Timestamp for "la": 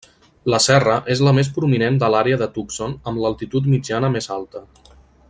0.51-0.59, 1.27-1.33